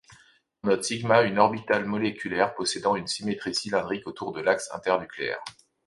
On 0.63 0.69
note 0.69 0.83
σ 0.83 1.01
une 1.29 1.37
orbitale 1.37 1.85
moléculaire 1.85 2.55
possédant 2.55 2.95
une 2.95 3.05
symétrie 3.05 3.53
cylindrique 3.53 4.07
autour 4.07 4.31
de 4.31 4.41
l'axe 4.41 4.71
internucléaire. 4.73 5.43